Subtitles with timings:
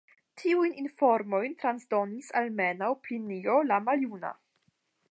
[0.43, 4.35] Tiujn informojn transdonis almenaŭ Plinio la Maljuna.